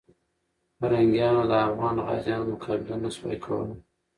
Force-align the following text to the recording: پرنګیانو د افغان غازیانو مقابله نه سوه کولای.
پرنګیانو 0.77 1.43
د 1.49 1.53
افغان 1.67 1.95
غازیانو 2.05 2.49
مقابله 2.53 2.95
نه 3.03 3.09
سوه 3.15 3.33
کولای. 3.45 3.73